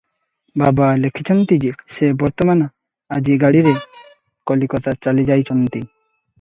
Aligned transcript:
"ବାବା 0.61 0.87
ଲେଖିଚନ୍ତି 1.01 1.57
ଯେ- 1.65 1.73
ସେ 1.97 2.09
ବର୍ତ୍ତମାନ 2.25 2.69
ଆଜି 3.19 3.37
ଗାଡ଼ିରେ 3.45 3.77
କଲିକତା 4.53 4.99
ଚାଲିଯାଇଚନ୍ତି। 5.09 5.87